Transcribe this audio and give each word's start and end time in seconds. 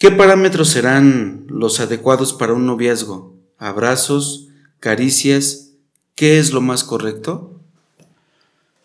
¿Qué 0.00 0.10
parámetros 0.10 0.70
serán 0.70 1.44
los 1.48 1.78
adecuados 1.78 2.32
para 2.32 2.54
un 2.54 2.64
noviazgo? 2.64 3.36
¿Abrazos? 3.58 4.48
¿Caricias? 4.80 5.72
¿Qué 6.14 6.38
es 6.38 6.54
lo 6.54 6.62
más 6.62 6.84
correcto? 6.84 7.60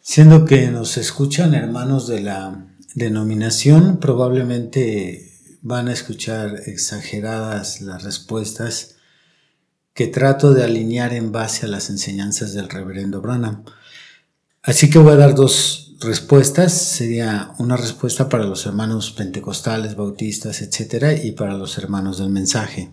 Siendo 0.01 0.43
que 0.43 0.67
nos 0.67 0.97
escuchan 0.97 1.53
hermanos 1.53 2.09
de 2.09 2.19
la 2.19 2.67
denominación, 2.95 4.01
probablemente 4.01 5.31
van 5.61 5.87
a 5.87 5.93
escuchar 5.93 6.63
exageradas 6.65 7.79
las 7.79 8.03
respuestas 8.03 8.95
que 9.93 10.07
trato 10.07 10.53
de 10.53 10.65
alinear 10.65 11.13
en 11.13 11.31
base 11.31 11.65
a 11.65 11.69
las 11.69 11.89
enseñanzas 11.89 12.53
del 12.53 12.67
reverendo 12.67 13.21
Branham. 13.21 13.63
Así 14.63 14.89
que 14.89 14.99
voy 14.99 15.13
a 15.13 15.15
dar 15.15 15.33
dos 15.33 15.84
respuestas. 16.05 16.73
Sería 16.73 17.53
una 17.57 17.77
respuesta 17.77 18.29
para 18.29 18.45
los 18.45 18.65
hermanos 18.65 19.11
pentecostales, 19.11 19.95
bautistas, 19.95 20.61
etc. 20.61 21.19
y 21.23 21.31
para 21.31 21.55
los 21.55 21.77
hermanos 21.77 22.19
del 22.19 22.29
mensaje. 22.29 22.91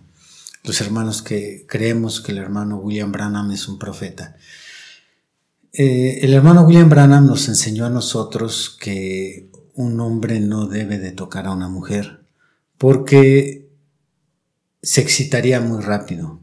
Los 0.63 0.81
hermanos 0.81 1.21
que 1.21 1.65
creemos 1.67 2.21
que 2.21 2.31
el 2.31 2.37
hermano 2.37 2.77
William 2.77 3.11
Branham 3.11 3.51
es 3.51 3.67
un 3.67 3.79
profeta. 3.79 4.35
Eh, 5.71 6.19
el 6.21 6.33
hermano 6.33 6.63
William 6.63 6.89
Branham 6.89 7.25
nos 7.25 7.47
enseñó 7.47 7.85
a 7.85 7.89
nosotros 7.89 8.77
que 8.79 9.49
un 9.73 9.99
hombre 9.99 10.39
no 10.39 10.67
debe 10.67 10.99
de 10.99 11.11
tocar 11.11 11.47
a 11.47 11.51
una 11.51 11.67
mujer 11.67 12.25
porque 12.77 13.71
se 14.81 15.01
excitaría 15.01 15.61
muy 15.61 15.81
rápido. 15.81 16.42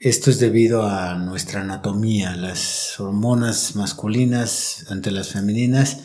Esto 0.00 0.30
es 0.30 0.38
debido 0.38 0.86
a 0.86 1.16
nuestra 1.16 1.62
anatomía. 1.62 2.36
Las 2.36 3.00
hormonas 3.00 3.74
masculinas 3.74 4.86
ante 4.90 5.10
las 5.10 5.30
femeninas 5.30 6.02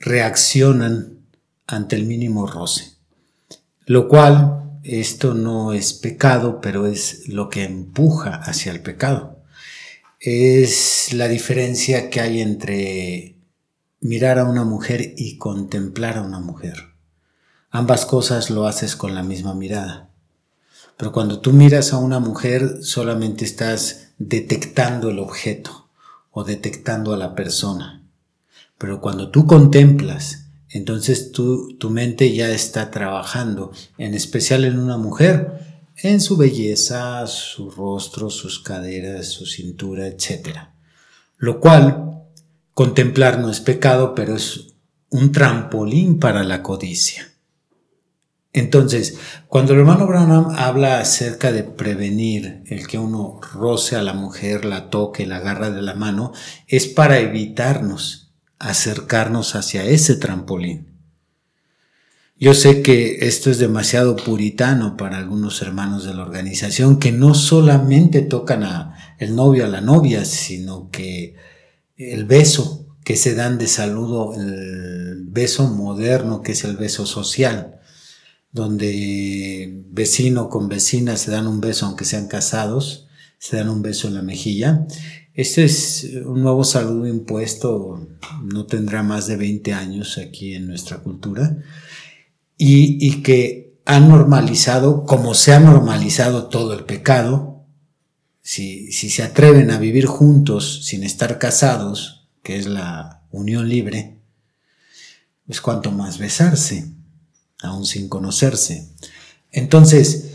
reaccionan 0.00 1.20
ante 1.68 1.94
el 1.94 2.04
mínimo 2.04 2.48
roce. 2.48 2.96
Lo 3.84 4.08
cual, 4.08 4.80
esto 4.82 5.34
no 5.34 5.72
es 5.72 5.92
pecado, 5.92 6.60
pero 6.60 6.86
es 6.88 7.28
lo 7.28 7.48
que 7.48 7.62
empuja 7.62 8.34
hacia 8.34 8.72
el 8.72 8.80
pecado. 8.80 9.40
Es 10.18 11.12
la 11.12 11.28
diferencia 11.28 12.10
que 12.10 12.20
hay 12.20 12.40
entre 12.40 13.36
mirar 14.00 14.40
a 14.40 14.44
una 14.44 14.64
mujer 14.64 15.14
y 15.16 15.38
contemplar 15.38 16.18
a 16.18 16.22
una 16.22 16.40
mujer. 16.40 16.74
Ambas 17.70 18.04
cosas 18.04 18.50
lo 18.50 18.66
haces 18.66 18.96
con 18.96 19.14
la 19.14 19.22
misma 19.22 19.54
mirada. 19.54 20.10
Pero 20.96 21.12
cuando 21.12 21.40
tú 21.40 21.52
miras 21.52 21.92
a 21.92 21.98
una 21.98 22.20
mujer 22.20 22.78
solamente 22.82 23.44
estás 23.44 24.12
detectando 24.18 25.10
el 25.10 25.18
objeto 25.18 25.90
o 26.30 26.44
detectando 26.44 27.12
a 27.12 27.16
la 27.16 27.34
persona. 27.34 28.02
Pero 28.78 29.00
cuando 29.00 29.30
tú 29.30 29.46
contemplas, 29.46 30.46
entonces 30.68 31.32
tu, 31.32 31.76
mente 31.90 32.34
ya 32.34 32.50
está 32.50 32.90
trabajando, 32.90 33.72
en 33.98 34.14
especial 34.14 34.64
en 34.64 34.78
una 34.78 34.96
mujer, 34.96 35.84
en 35.96 36.20
su 36.20 36.36
belleza, 36.36 37.26
su 37.26 37.70
rostro, 37.70 38.28
sus 38.28 38.58
caderas, 38.58 39.28
su 39.28 39.46
cintura, 39.46 40.06
etc. 40.06 40.58
Lo 41.38 41.60
cual, 41.60 42.24
contemplar 42.74 43.38
no 43.38 43.50
es 43.50 43.60
pecado, 43.60 44.14
pero 44.14 44.36
es 44.36 44.74
un 45.08 45.32
trampolín 45.32 46.18
para 46.18 46.44
la 46.44 46.62
codicia. 46.62 47.32
Entonces, 48.56 49.18
cuando 49.48 49.74
el 49.74 49.80
hermano 49.80 50.06
Branham 50.06 50.46
habla 50.56 50.98
acerca 50.98 51.52
de 51.52 51.62
prevenir 51.62 52.62
el 52.64 52.86
que 52.86 52.96
uno 52.98 53.38
roce 53.52 53.96
a 53.96 54.02
la 54.02 54.14
mujer, 54.14 54.64
la 54.64 54.88
toque, 54.88 55.26
la 55.26 55.36
agarra 55.36 55.68
de 55.68 55.82
la 55.82 55.92
mano, 55.92 56.32
es 56.66 56.86
para 56.86 57.18
evitarnos 57.18 58.32
acercarnos 58.58 59.56
hacia 59.56 59.84
ese 59.84 60.16
trampolín. 60.16 60.88
Yo 62.38 62.54
sé 62.54 62.80
que 62.80 63.26
esto 63.26 63.50
es 63.50 63.58
demasiado 63.58 64.16
puritano 64.16 64.96
para 64.96 65.18
algunos 65.18 65.60
hermanos 65.60 66.06
de 66.06 66.14
la 66.14 66.22
organización 66.22 66.98
que 66.98 67.12
no 67.12 67.34
solamente 67.34 68.22
tocan 68.22 68.62
a 68.62 69.16
el 69.18 69.36
novio 69.36 69.66
a 69.66 69.68
la 69.68 69.82
novia, 69.82 70.24
sino 70.24 70.88
que 70.90 71.34
el 71.98 72.24
beso 72.24 72.86
que 73.04 73.16
se 73.16 73.34
dan 73.34 73.58
de 73.58 73.66
saludo, 73.66 74.32
el 74.34 75.26
beso 75.26 75.68
moderno 75.68 76.40
que 76.40 76.52
es 76.52 76.64
el 76.64 76.78
beso 76.78 77.04
social, 77.04 77.75
donde 78.52 79.84
vecino 79.90 80.48
con 80.48 80.68
vecina 80.68 81.16
se 81.16 81.30
dan 81.30 81.46
un 81.46 81.60
beso 81.60 81.86
aunque 81.86 82.04
sean 82.04 82.26
casados, 82.26 83.06
se 83.38 83.56
dan 83.56 83.68
un 83.68 83.82
beso 83.82 84.08
en 84.08 84.14
la 84.14 84.22
mejilla. 84.22 84.86
Este 85.34 85.64
es 85.64 86.10
un 86.24 86.42
nuevo 86.42 86.64
saludo 86.64 87.06
impuesto, 87.06 88.08
no 88.42 88.66
tendrá 88.66 89.02
más 89.02 89.26
de 89.26 89.36
20 89.36 89.74
años 89.74 90.16
aquí 90.16 90.54
en 90.54 90.66
nuestra 90.66 90.98
cultura, 90.98 91.58
y, 92.56 93.22
que 93.22 93.78
ha 93.84 94.00
normalizado, 94.00 95.04
como 95.04 95.34
se 95.34 95.52
ha 95.52 95.60
normalizado 95.60 96.46
todo 96.48 96.72
el 96.72 96.84
pecado, 96.84 97.66
si, 98.40 98.90
si 98.92 99.10
se 99.10 99.22
atreven 99.22 99.70
a 99.70 99.78
vivir 99.78 100.06
juntos 100.06 100.86
sin 100.86 101.04
estar 101.04 101.38
casados, 101.38 102.28
que 102.42 102.56
es 102.56 102.66
la 102.66 103.26
unión 103.30 103.68
libre, 103.68 104.18
pues 105.46 105.60
cuanto 105.60 105.90
más 105.90 106.16
besarse 106.16 106.95
aún 107.62 107.86
sin 107.86 108.08
conocerse. 108.08 108.88
Entonces, 109.52 110.32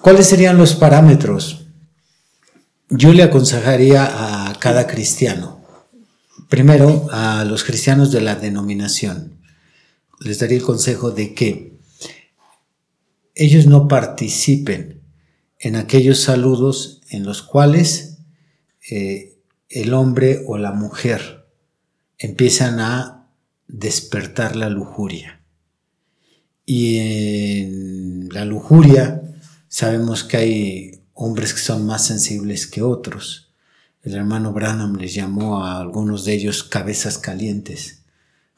¿cuáles 0.00 0.26
serían 0.26 0.58
los 0.58 0.74
parámetros? 0.74 1.66
Yo 2.88 3.12
le 3.12 3.22
aconsejaría 3.22 4.48
a 4.48 4.58
cada 4.58 4.86
cristiano, 4.86 5.64
primero 6.48 7.08
a 7.10 7.44
los 7.44 7.64
cristianos 7.64 8.12
de 8.12 8.20
la 8.20 8.34
denominación, 8.34 9.38
les 10.20 10.38
daría 10.38 10.58
el 10.58 10.62
consejo 10.62 11.10
de 11.10 11.34
que 11.34 11.78
ellos 13.34 13.66
no 13.66 13.88
participen 13.88 15.00
en 15.58 15.76
aquellos 15.76 16.20
saludos 16.20 17.00
en 17.08 17.24
los 17.24 17.42
cuales 17.42 18.18
eh, 18.90 19.38
el 19.68 19.94
hombre 19.94 20.44
o 20.46 20.58
la 20.58 20.72
mujer 20.72 21.46
empiezan 22.18 22.80
a 22.80 23.30
despertar 23.68 24.54
la 24.56 24.68
lujuria. 24.68 25.41
Y 26.74 26.96
en 26.96 28.30
la 28.32 28.46
lujuria 28.46 29.20
sabemos 29.68 30.24
que 30.24 30.36
hay 30.38 31.02
hombres 31.12 31.52
que 31.52 31.60
son 31.60 31.84
más 31.84 32.06
sensibles 32.06 32.66
que 32.66 32.80
otros. 32.80 33.50
El 34.02 34.14
hermano 34.14 34.54
Branham 34.54 34.96
les 34.96 35.12
llamó 35.12 35.62
a 35.62 35.78
algunos 35.78 36.24
de 36.24 36.32
ellos 36.32 36.64
cabezas 36.64 37.18
calientes, 37.18 38.04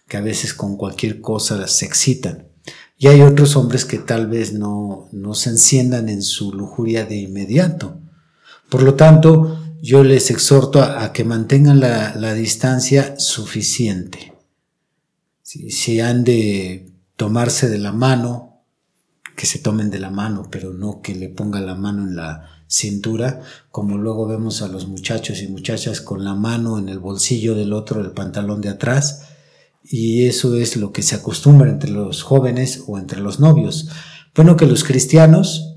que 0.07 0.17
a 0.17 0.21
veces 0.21 0.55
con 0.55 0.77
cualquier 0.77 1.21
cosa 1.21 1.67
se 1.67 1.87
excitan. 1.87 2.47
Y 2.97 3.09
hay 3.09 3.21
otros 3.21 3.57
hombres 3.57 3.85
que 3.85 3.99
tal 3.99 4.29
vez 4.29 4.53
no, 4.53 5.09
no 5.11 5.35
se 5.35 5.51
enciendan 5.51 6.09
en 6.09 6.23
su 6.23 6.53
lujuria 6.53 7.07
de 7.07 7.17
inmediato. 7.17 7.99
Por 8.71 8.85
lo 8.85 8.95
tanto, 8.95 9.59
yo 9.83 10.05
les 10.05 10.31
exhorto 10.31 10.81
a, 10.81 11.13
que 11.13 11.25
mantengan 11.25 11.81
la, 11.81 12.35
distancia 12.35 13.19
suficiente. 13.19 14.35
Si, 15.43 15.73
si 15.73 15.99
han 15.99 16.23
de 16.23 16.94
tomarse 17.17 17.69
de 17.69 17.79
la 17.79 17.93
mano, 17.93 18.63
que 19.37 19.47
se 19.47 19.59
tomen 19.59 19.91
de 19.91 19.99
la 19.99 20.11
mano, 20.11 20.49
pero 20.51 20.73
no 20.73 21.01
que 21.01 21.15
le 21.15 21.29
ponga 21.29 21.61
la 21.61 21.75
mano 21.75 22.03
en 22.03 22.17
la 22.17 22.49
cintura, 22.67 23.43
como 23.71 23.99
luego 23.99 24.27
vemos 24.27 24.63
a 24.63 24.69
los 24.69 24.87
muchachos 24.87 25.43
y 25.43 25.49
muchachas 25.49 26.01
con 26.01 26.25
la 26.25 26.35
mano 26.35 26.79
en 26.79 26.89
el 26.89 26.99
bolsillo 26.99 27.55
del 27.55 27.73
otro 27.73 28.03
del 28.03 28.13
pantalón 28.13 28.61
de 28.61 28.71
atrás, 28.71 29.29
y 29.83 30.27
eso 30.27 30.57
es 30.57 30.77
lo 30.77 30.93
que 30.93 31.03
se 31.03 31.15
acostumbra 31.15 31.71
entre 31.71 31.91
los 31.91 32.23
jóvenes 32.23 32.85
o 32.87 32.99
entre 32.99 33.21
los 33.21 33.39
novios. 33.39 33.89
Bueno, 34.35 34.57
que 34.57 34.67
los 34.67 34.83
cristianos, 34.83 35.77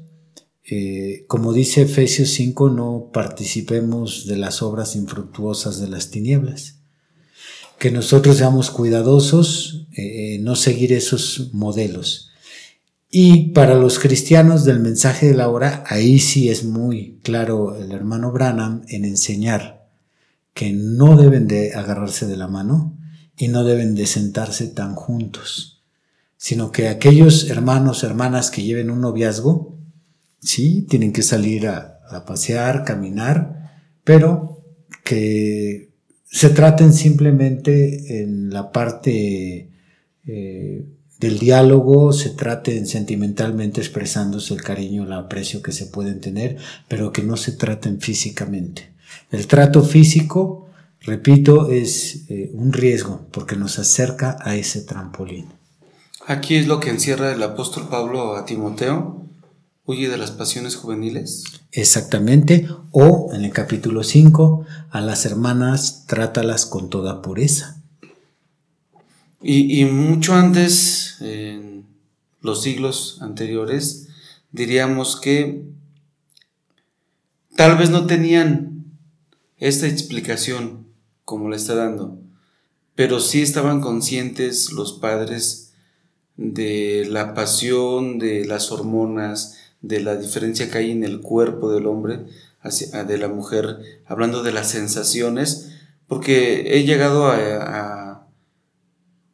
eh, 0.63 1.25
como 1.27 1.51
dice 1.51 1.81
Efesios 1.81 2.29
5, 2.29 2.69
no 2.69 3.09
participemos 3.11 4.25
de 4.25 4.37
las 4.37 4.61
obras 4.61 4.95
infructuosas 4.95 5.79
de 5.79 5.89
las 5.89 6.09
tinieblas 6.09 6.76
que 7.77 7.91
nosotros 7.91 8.37
seamos 8.37 8.71
cuidadosos, 8.71 9.87
eh, 9.95 10.39
no 10.41 10.55
seguir 10.55 10.93
esos 10.93 11.51
modelos. 11.53 12.31
Y 13.09 13.51
para 13.51 13.75
los 13.75 13.99
cristianos 13.99 14.65
del 14.65 14.79
mensaje 14.79 15.27
de 15.27 15.35
la 15.35 15.49
hora, 15.49 15.83
ahí 15.87 16.19
sí 16.19 16.49
es 16.49 16.65
muy 16.65 17.19
claro 17.23 17.75
el 17.75 17.91
hermano 17.91 18.31
Branham 18.31 18.83
en 18.89 19.05
enseñar 19.05 19.87
que 20.53 20.73
no 20.73 21.15
deben 21.15 21.47
de 21.47 21.73
agarrarse 21.73 22.25
de 22.25 22.35
la 22.35 22.47
mano 22.47 22.97
y 23.37 23.47
no 23.47 23.63
deben 23.63 23.95
de 23.95 24.07
sentarse 24.07 24.67
tan 24.67 24.95
juntos. 24.95 25.75
sino 26.39 26.71
que 26.71 26.87
aquellos 26.87 27.49
hermanos, 27.49 28.03
hermanas 28.03 28.51
que 28.51 28.61
lleven 28.61 28.91
un 28.91 29.01
noviazgo, 29.01 29.75
sí, 30.39 30.85
tienen 30.87 31.11
que 31.11 31.23
salir 31.23 31.67
a, 31.67 31.95
pasear, 32.27 32.83
caminar, 32.83 33.81
pero 34.03 34.63
que 35.03 35.86
se 36.29 36.49
traten 36.49 36.93
simplemente 36.93 38.21
en 38.21 38.49
la 38.51 38.71
parte 38.71 39.69
eh, 40.25 40.85
del 41.19 41.39
diálogo, 41.39 42.13
se 42.13 42.31
traten 42.31 42.85
sentimentalmente 42.85 43.81
expresándose 43.81 44.53
el 44.53 44.61
cariño, 44.61 45.03
el 45.03 45.13
aprecio 45.13 45.61
que 45.61 45.71
se 45.71 45.87
pueden 45.87 46.19
tener, 46.19 46.57
pero 46.87 47.11
que 47.11 47.23
no 47.23 47.37
se 47.37 47.53
traten 47.53 47.99
físicamente. 48.01 48.91
El 49.31 49.47
trato 49.47 49.83
físico, 49.83 50.67
repito, 51.01 51.71
es 51.71 52.25
eh, 52.29 52.51
un 52.53 52.73
riesgo 52.73 53.25
porque 53.31 53.55
nos 53.55 53.79
acerca 53.79 54.37
a 54.41 54.55
ese 54.55 54.81
trampolín. 54.81 55.47
Aquí 56.27 56.55
es 56.55 56.67
lo 56.67 56.79
que 56.79 56.89
encierra 56.89 57.31
el 57.31 57.41
apóstol 57.41 57.87
Pablo 57.89 58.35
a 58.35 58.45
Timoteo, 58.45 59.26
huye 59.87 60.09
de 60.09 60.17
las 60.17 60.31
pasiones 60.31 60.75
juveniles. 60.75 61.45
Exactamente, 61.71 62.67
o 62.91 63.31
en 63.33 63.45
el 63.45 63.53
capítulo 63.53 64.03
5, 64.03 64.65
a 64.91 65.01
las 65.01 65.25
hermanas 65.25 66.03
trátalas 66.07 66.65
con 66.65 66.89
toda 66.89 67.21
pureza. 67.21 67.81
Y, 69.41 69.81
y 69.81 69.85
mucho 69.85 70.35
antes, 70.35 71.15
en 71.21 71.85
los 72.41 72.61
siglos 72.61 73.19
anteriores, 73.21 74.09
diríamos 74.51 75.19
que 75.19 75.63
tal 77.55 77.77
vez 77.77 77.89
no 77.89 78.07
tenían 78.07 78.83
esta 79.57 79.87
explicación 79.87 80.87
como 81.23 81.49
le 81.49 81.55
está 81.55 81.75
dando, 81.75 82.19
pero 82.93 83.21
sí 83.21 83.41
estaban 83.41 83.79
conscientes 83.79 84.73
los 84.73 84.91
padres 84.93 85.71
de 86.35 87.07
la 87.09 87.33
pasión, 87.33 88.19
de 88.19 88.45
las 88.45 88.71
hormonas, 88.71 89.57
de 89.81 90.01
la 90.01 90.15
diferencia 90.15 90.69
que 90.69 90.79
hay 90.79 90.91
en 90.91 91.03
el 91.03 91.21
cuerpo 91.21 91.71
del 91.71 91.87
hombre, 91.87 92.25
hacia, 92.61 93.03
de 93.03 93.17
la 93.17 93.27
mujer, 93.27 93.79
hablando 94.05 94.43
de 94.43 94.51
las 94.51 94.69
sensaciones, 94.69 95.71
porque 96.07 96.77
he 96.77 96.83
llegado 96.83 97.27
a, 97.27 98.27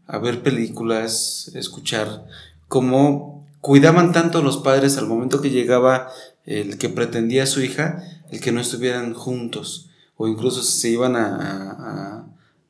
a, 0.08 0.18
ver 0.20 0.44
películas, 0.44 1.52
escuchar 1.56 2.26
cómo 2.68 3.48
cuidaban 3.62 4.12
tanto 4.12 4.42
los 4.42 4.58
padres 4.58 4.98
al 4.98 5.08
momento 5.08 5.42
que 5.42 5.50
llegaba 5.50 6.10
el 6.46 6.78
que 6.78 6.90
pretendía 6.90 7.44
a 7.44 7.48
su 7.48 7.62
hija, 7.62 8.04
el 8.32 8.42
que 8.42 8.52
no 8.52 8.60
estuvieran 8.60 9.14
juntos, 9.14 9.90
o 10.18 10.28
incluso 10.28 10.62
se 10.62 10.90
iban 10.90 11.16
a, 11.16 12.28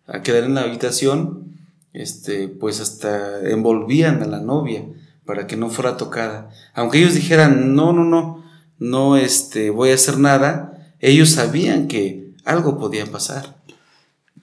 a 0.08 0.22
quedar 0.22 0.44
en 0.44 0.56
la 0.56 0.62
habitación, 0.62 1.56
este, 1.94 2.48
pues 2.48 2.80
hasta 2.80 3.48
envolvían 3.50 4.24
a 4.24 4.28
la 4.28 4.40
novia 4.40 4.86
para 5.26 5.48
que 5.48 5.56
no 5.56 5.70
fuera 5.70 5.98
tocada. 5.98 6.50
Aunque 6.74 7.00
ellos 7.00 7.14
dijeran, 7.14 7.76
no, 7.76 7.94
no, 7.94 8.04
no, 8.04 8.44
no 8.80 9.18
este, 9.18 9.70
voy 9.70 9.92
a 9.92 9.96
hacer 9.96 10.18
nada, 10.20 10.96
ellos 11.00 11.30
sabían 11.30 11.88
que 11.88 12.34
algo 12.44 12.78
podía 12.78 13.06
pasar. 13.06 13.56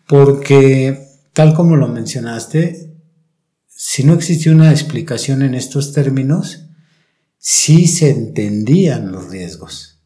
Porque, 0.07 1.09
tal 1.33 1.55
como 1.55 1.77
lo 1.77 1.89
mencionaste, 1.89 2.95
si 3.67 4.05
no 4.05 4.15
existía 4.15 4.53
una 4.53 4.71
explicación 4.71 5.43
en 5.43 5.55
estos 5.55 5.93
términos, 5.93 6.67
sí 7.39 7.87
se 7.87 8.11
entendían 8.11 9.13
los 9.13 9.31
riesgos. 9.31 9.99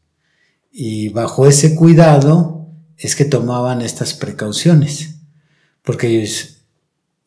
Y 0.71 1.09
bajo 1.09 1.47
ese 1.47 1.75
cuidado 1.75 2.69
es 2.97 3.15
que 3.15 3.25
tomaban 3.25 3.81
estas 3.81 4.13
precauciones. 4.13 5.15
Porque 5.81 6.07
ellos 6.07 6.54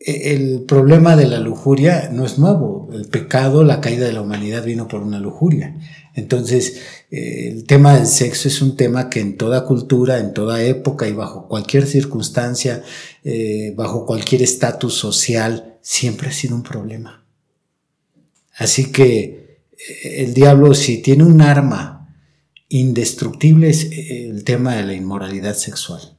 el 0.01 0.63
problema 0.63 1.17
de 1.17 1.27
la 1.27 1.41
lujuria 1.41 2.09
no 2.13 2.25
es 2.25 2.39
nuevo. 2.39 2.89
El 2.93 3.07
pecado, 3.07 3.65
la 3.65 3.81
caída 3.81 4.07
de 4.07 4.13
la 4.13 4.21
humanidad 4.21 4.65
vino 4.65 4.87
por 4.87 5.03
una 5.03 5.19
lujuria. 5.19 5.77
Entonces, 6.15 6.81
eh, 7.11 7.49
el 7.49 7.65
tema 7.65 7.97
del 7.97 8.07
sexo 8.07 8.49
es 8.49 8.63
un 8.63 8.77
tema 8.77 9.11
que 9.11 9.21
en 9.21 9.37
toda 9.37 9.65
cultura, 9.65 10.19
en 10.19 10.35
toda 10.35 10.63
época 10.63 11.09
y 11.09 11.13
bajo 11.13 11.49
cualquier 11.49 11.87
circunstancia, 11.87 12.83
eh, 13.25 13.73
bajo 13.77 14.07
cualquier 14.07 14.43
estatus 14.43 14.95
social, 14.95 15.79
siempre 15.81 16.29
ha 16.29 16.33
sido 16.33 16.55
un 16.55 16.63
problema. 16.63 17.25
Así 18.57 18.93
que 18.93 19.61
eh, 19.73 20.25
el 20.25 20.35
diablo, 20.35 20.75
si 20.75 20.99
tiene 20.99 21.25
un 21.25 21.41
arma 21.41 22.15
indestructible, 22.69 23.71
es 23.71 23.91
el 23.93 24.45
tema 24.45 24.77
de 24.77 24.85
la 24.85 24.93
inmoralidad 24.93 25.55
sexual 25.55 26.18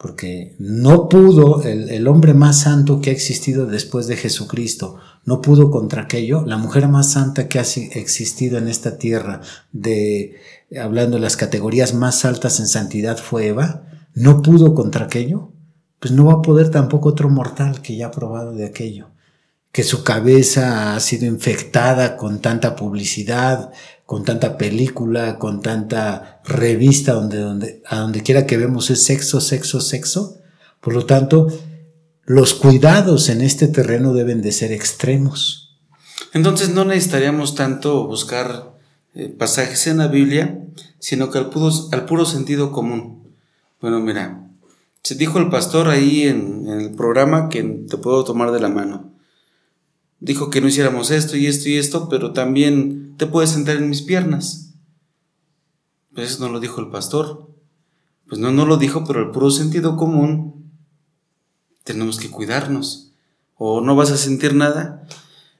porque 0.00 0.54
no 0.58 1.10
pudo 1.10 1.62
el, 1.62 2.08
hombre 2.08 2.32
más 2.32 2.60
santo 2.60 3.02
que 3.02 3.10
ha 3.10 3.12
existido 3.12 3.66
después 3.66 4.06
de 4.06 4.16
Jesucristo, 4.16 4.96
no 5.26 5.42
pudo 5.42 5.70
contra 5.70 6.04
aquello, 6.04 6.42
la 6.46 6.56
mujer 6.56 6.88
más 6.88 7.12
santa 7.12 7.48
que 7.48 7.58
ha 7.58 7.62
existido 7.62 8.56
en 8.56 8.68
esta 8.68 8.96
tierra, 8.96 9.42
de, 9.72 10.40
hablando 10.80 11.18
de 11.18 11.22
las 11.22 11.36
categorías 11.36 11.92
más 11.92 12.24
altas 12.24 12.60
en 12.60 12.66
santidad 12.66 13.18
fue 13.18 13.48
Eva, 13.48 13.82
no 14.14 14.40
pudo 14.40 14.74
contra 14.74 15.04
aquello, 15.04 15.52
pues 15.98 16.14
no 16.14 16.24
va 16.24 16.32
a 16.32 16.42
poder 16.42 16.70
tampoco 16.70 17.10
otro 17.10 17.28
mortal 17.28 17.82
que 17.82 17.94
ya 17.94 18.06
ha 18.06 18.10
probado 18.10 18.54
de 18.54 18.64
aquello. 18.64 19.10
Que 19.70 19.82
su 19.82 20.02
cabeza 20.02 20.96
ha 20.96 21.00
sido 21.00 21.26
infectada 21.26 22.16
con 22.16 22.40
tanta 22.40 22.74
publicidad, 22.74 23.70
con 24.10 24.24
tanta 24.24 24.58
película, 24.58 25.38
con 25.38 25.62
tanta 25.62 26.40
revista 26.44 27.12
donde, 27.12 27.38
donde, 27.38 27.80
a 27.86 28.00
donde 28.00 28.24
quiera 28.24 28.44
que 28.44 28.56
vemos 28.56 28.90
es 28.90 29.04
sexo, 29.04 29.40
sexo, 29.40 29.80
sexo. 29.80 30.40
Por 30.80 30.94
lo 30.94 31.06
tanto, 31.06 31.46
los 32.24 32.54
cuidados 32.54 33.28
en 33.28 33.40
este 33.40 33.68
terreno 33.68 34.12
deben 34.12 34.42
de 34.42 34.50
ser 34.50 34.72
extremos. 34.72 35.78
Entonces 36.32 36.70
no 36.70 36.84
necesitaríamos 36.84 37.54
tanto 37.54 38.08
buscar 38.08 38.76
eh, 39.14 39.28
pasajes 39.28 39.86
en 39.86 39.98
la 39.98 40.08
Biblia, 40.08 40.58
sino 40.98 41.30
que 41.30 41.38
al 41.38 41.50
puro, 41.50 41.70
al 41.92 42.04
puro 42.04 42.26
sentido 42.26 42.72
común. 42.72 43.32
Bueno, 43.80 44.00
mira, 44.00 44.44
se 45.04 45.14
dijo 45.14 45.38
el 45.38 45.50
pastor 45.50 45.88
ahí 45.88 46.24
en 46.24 46.66
el 46.66 46.96
programa 46.96 47.48
que 47.48 47.62
te 47.62 47.96
puedo 47.96 48.24
tomar 48.24 48.50
de 48.50 48.58
la 48.58 48.70
mano 48.70 49.10
dijo 50.20 50.50
que 50.50 50.60
no 50.60 50.68
hiciéramos 50.68 51.10
esto 51.10 51.36
y 51.36 51.46
esto 51.46 51.68
y 51.68 51.76
esto, 51.76 52.08
pero 52.08 52.32
también 52.32 53.09
te 53.20 53.26
puedes 53.26 53.50
sentar 53.50 53.76
en 53.76 53.90
mis 53.90 54.00
piernas. 54.00 54.72
Pues 56.14 56.30
eso 56.30 56.42
no 56.42 56.50
lo 56.50 56.58
dijo 56.58 56.80
el 56.80 56.88
pastor. 56.88 57.50
Pues 58.26 58.40
no, 58.40 58.50
no 58.50 58.64
lo 58.64 58.78
dijo, 58.78 59.04
pero 59.04 59.20
el 59.20 59.30
puro 59.30 59.50
sentido 59.50 59.98
común, 59.98 60.72
tenemos 61.84 62.18
que 62.18 62.30
cuidarnos. 62.30 63.12
O 63.56 63.82
no 63.82 63.94
vas 63.94 64.10
a 64.10 64.16
sentir 64.16 64.54
nada. 64.54 65.06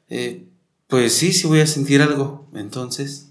Eh, 0.09 0.49
pues 0.87 1.13
sí, 1.13 1.35
sí 1.35 1.47
voy 1.49 1.61
a 1.61 1.67
sentir 1.67 2.01
algo. 2.01 2.49
Entonces. 2.55 3.29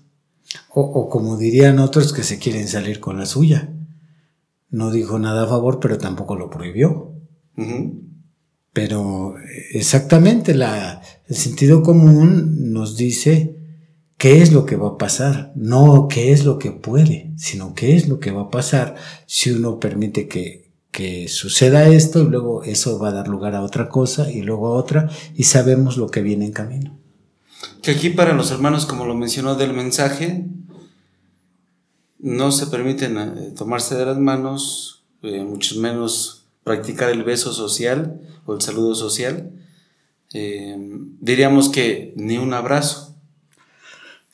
O, 0.70 1.10
como 1.10 1.36
dirían 1.36 1.80
otros 1.80 2.14
que 2.14 2.22
se 2.22 2.38
quieren 2.38 2.68
salir 2.68 3.00
con 3.00 3.18
la 3.18 3.26
suya. 3.26 3.74
No 4.70 4.92
dijo 4.92 5.18
nada 5.18 5.46
a 5.46 5.48
favor, 5.48 5.80
pero 5.80 5.98
tampoco 5.98 6.36
lo 6.36 6.52
prohibió. 6.52 7.16
Pero 8.74 9.34
exactamente 9.72 10.54
la, 10.54 11.02
el 11.26 11.36
sentido 11.36 11.82
común 11.82 12.72
nos 12.72 12.96
dice 12.96 13.59
qué 14.20 14.42
es 14.42 14.52
lo 14.52 14.66
que 14.66 14.76
va 14.76 14.90
a 14.90 14.98
pasar, 14.98 15.54
no 15.56 16.10
qué 16.10 16.34
es 16.34 16.44
lo 16.44 16.60
que 16.60 16.72
puede, 16.72 17.32
sino 17.38 17.74
qué 17.74 17.96
es 17.96 18.10
lo 18.10 18.20
que 18.20 18.32
va 18.32 18.44
a 18.44 18.50
pasar 18.50 18.96
si 19.26 19.50
uno 19.52 19.80
permite 19.80 20.28
que, 20.28 20.70
que 20.92 21.30
suceda 21.30 21.88
esto 21.88 22.22
y 22.22 22.28
luego 22.28 22.64
eso 22.64 23.00
va 23.00 23.10
a 23.10 23.14
dar 23.14 23.30
lugar 23.30 23.56
a 23.56 23.64
otra 23.64 23.88
cosa 23.88 24.30
y 24.30 24.42
luego 24.42 24.68
a 24.68 24.76
otra 24.78 25.10
y 25.36 25.44
sabemos 25.44 25.96
lo 25.96 26.12
que 26.12 26.22
viene 26.22 26.46
en 26.46 26.52
camino. 26.52 27.00
Que 27.82 27.92
aquí 27.92 28.10
para 28.10 28.34
los 28.34 28.52
hermanos, 28.52 28.86
como 28.86 29.06
lo 29.06 29.16
mencionó 29.16 29.56
del 29.56 29.72
mensaje, 29.72 30.46
no 32.20 32.52
se 32.52 32.68
permiten 32.68 33.18
eh, 33.18 33.54
tomarse 33.58 33.96
de 33.96 34.06
las 34.06 34.18
manos, 34.18 35.06
eh, 35.22 35.46
mucho 35.46 35.80
menos 35.80 36.44
practicar 36.66 37.10
el 37.10 37.24
beso 37.24 37.54
social 37.54 38.20
o 38.46 38.54
el 38.54 38.62
saludo 38.62 38.96
social, 38.96 39.54
eh, 40.34 40.76
diríamos 41.22 41.70
que 41.70 42.14
ni 42.18 42.38
un 42.38 42.54
abrazo. 42.54 43.09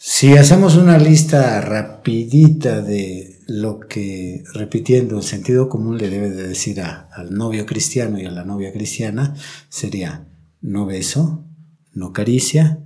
Si 0.07 0.37
hacemos 0.37 0.75
una 0.75 0.99
lista 0.99 1.59
rapidita 1.61 2.79
de 2.83 3.41
lo 3.47 3.79
que, 3.79 4.43
repitiendo 4.53 5.17
el 5.17 5.23
sentido 5.23 5.67
común, 5.67 5.97
le 5.97 6.11
debe 6.11 6.29
de 6.29 6.47
decir 6.47 6.79
al 6.79 7.33
novio 7.33 7.65
cristiano 7.65 8.19
y 8.19 8.25
a 8.25 8.31
la 8.31 8.45
novia 8.45 8.71
cristiana, 8.71 9.33
sería 9.67 10.27
no 10.61 10.85
beso, 10.85 11.43
no 11.91 12.13
caricia, 12.13 12.83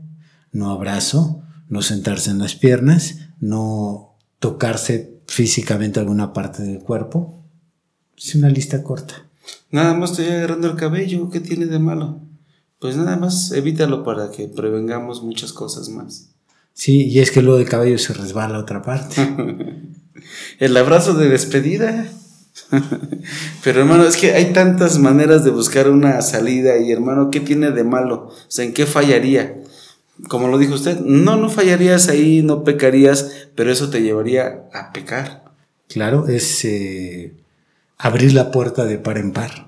no 0.53 0.71
abrazo, 0.71 1.43
no 1.67 1.81
sentarse 1.81 2.31
en 2.31 2.39
las 2.39 2.55
piernas, 2.55 3.17
no 3.41 4.15
tocarse 4.39 5.19
físicamente 5.27 5.99
alguna 5.99 6.31
parte 6.31 6.63
del 6.63 6.79
cuerpo. 6.79 7.43
Es 8.17 8.33
una 8.33 8.47
lista 8.47 8.81
corta. 8.81 9.27
Nada 9.71 9.93
más 9.93 10.11
estoy 10.11 10.27
agarrando 10.27 10.67
el 10.67 10.77
cabello, 10.77 11.29
¿qué 11.29 11.41
tiene 11.41 11.65
de 11.65 11.79
malo? 11.79 12.21
Pues 12.79 12.95
nada 12.95 13.17
más 13.17 13.51
evítalo 13.51 14.05
para 14.05 14.31
que 14.31 14.47
prevengamos 14.47 15.21
muchas 15.21 15.51
cosas 15.51 15.89
más. 15.89 16.29
Sí, 16.79 17.07
y 17.07 17.19
es 17.19 17.29
que 17.29 17.41
luego 17.41 17.57
del 17.57 17.67
cabello 17.67 17.97
se 17.97 18.13
resbala 18.13 18.55
a 18.55 18.61
otra 18.61 18.81
parte. 18.81 19.17
el 20.59 20.77
abrazo 20.77 21.13
de 21.13 21.27
despedida. 21.27 22.09
Pero 23.65 23.81
hermano, 23.81 24.05
es 24.05 24.15
que 24.15 24.31
hay 24.31 24.53
tantas 24.53 24.97
maneras 24.97 25.43
de 25.43 25.51
buscar 25.51 25.89
una 25.89 26.21
salida 26.21 26.77
y 26.77 26.93
hermano, 26.93 27.31
¿qué 27.31 27.41
tiene 27.41 27.71
de 27.71 27.83
malo? 27.83 28.27
O 28.29 28.33
sea, 28.47 28.63
¿en 28.63 28.73
qué 28.73 28.85
fallaría? 28.85 29.57
Como 30.29 30.47
lo 30.47 30.57
dijo 30.57 30.75
usted, 30.75 31.01
no, 31.01 31.35
no 31.35 31.49
fallarías 31.49 32.07
ahí, 32.07 32.43
no 32.43 32.63
pecarías, 32.63 33.29
pero 33.55 33.73
eso 33.73 33.89
te 33.89 34.01
llevaría 34.01 34.69
a 34.73 34.93
pecar. 34.93 35.51
Claro, 35.89 36.29
es 36.29 36.63
eh, 36.63 37.33
abrir 37.97 38.31
la 38.31 38.51
puerta 38.51 38.85
de 38.85 38.99
par 38.99 39.17
en 39.17 39.33
par. 39.33 39.67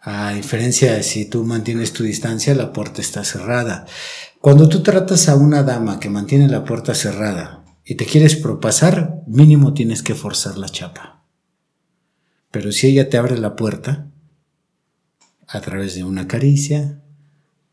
A 0.00 0.32
diferencia 0.32 0.92
de 0.92 1.02
si 1.02 1.24
tú 1.24 1.42
mantienes 1.42 1.92
tu 1.92 2.04
distancia, 2.04 2.54
la 2.54 2.72
puerta 2.72 3.00
está 3.00 3.24
cerrada. 3.24 3.84
Cuando 4.42 4.68
tú 4.68 4.82
tratas 4.82 5.28
a 5.28 5.36
una 5.36 5.62
dama 5.62 6.00
que 6.00 6.10
mantiene 6.10 6.48
la 6.48 6.64
puerta 6.64 6.96
cerrada 6.96 7.64
y 7.84 7.94
te 7.94 8.06
quieres 8.06 8.34
propasar, 8.34 9.22
mínimo 9.28 9.72
tienes 9.72 10.02
que 10.02 10.16
forzar 10.16 10.58
la 10.58 10.68
chapa. 10.68 11.22
Pero 12.50 12.72
si 12.72 12.88
ella 12.88 13.08
te 13.08 13.18
abre 13.18 13.38
la 13.38 13.54
puerta, 13.54 14.10
a 15.46 15.60
través 15.60 15.94
de 15.94 16.02
una 16.02 16.26
caricia, 16.26 17.00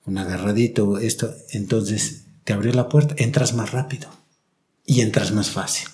un 0.06 0.20
agarradito, 0.20 1.00
esto, 1.00 1.34
entonces 1.54 2.26
te 2.44 2.54
abrió 2.54 2.72
la 2.72 2.88
puerta, 2.88 3.16
entras 3.18 3.56
más 3.56 3.72
rápido 3.72 4.08
y 4.86 5.02
entras 5.02 5.32
más 5.32 5.50
fácil. 5.50 5.90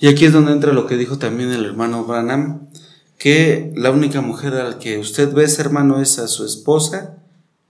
Y 0.00 0.08
aquí 0.08 0.24
es 0.24 0.32
donde 0.32 0.50
entra 0.50 0.72
lo 0.72 0.88
que 0.88 0.96
dijo 0.96 1.18
también 1.18 1.52
el 1.52 1.64
hermano 1.64 2.04
Branham, 2.04 2.70
que 3.18 3.72
la 3.76 3.92
única 3.92 4.20
mujer 4.20 4.54
a 4.54 4.68
la 4.68 4.78
que 4.80 4.98
usted 4.98 5.32
ve, 5.32 5.46
hermano, 5.58 6.02
es 6.02 6.18
a 6.18 6.26
su 6.26 6.44
esposa 6.44 7.18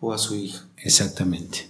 o 0.00 0.14
a 0.14 0.18
su 0.18 0.34
hija. 0.34 0.64
Exactamente. 0.78 1.69